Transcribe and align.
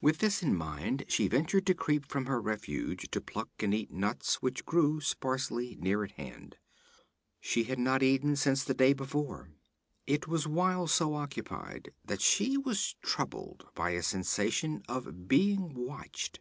With 0.00 0.16
this 0.16 0.42
in 0.42 0.56
mind 0.56 1.04
she 1.08 1.28
ventured 1.28 1.66
to 1.66 1.74
creep 1.74 2.06
from 2.08 2.24
her 2.24 2.40
refuge 2.40 3.10
to 3.10 3.20
pluck 3.20 3.50
and 3.60 3.74
eat 3.74 3.90
nuts 3.90 4.40
which 4.40 4.64
grew 4.64 4.98
sparsely 5.02 5.76
near 5.78 6.02
at 6.04 6.12
hand. 6.12 6.56
She 7.38 7.64
had 7.64 7.78
not 7.78 8.02
eaten 8.02 8.34
since 8.34 8.64
the 8.64 8.72
day 8.72 8.94
before. 8.94 9.50
It 10.06 10.26
was 10.26 10.48
while 10.48 10.86
so 10.86 11.12
occupied 11.12 11.92
that 12.02 12.22
she 12.22 12.56
was 12.56 12.94
troubled 13.02 13.66
by 13.74 13.90
a 13.90 14.02
sensation 14.02 14.82
of 14.88 15.28
being 15.28 15.74
watched. 15.74 16.40